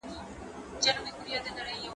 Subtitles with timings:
[0.83, 1.87] زه مخکي مېوې وچولي وې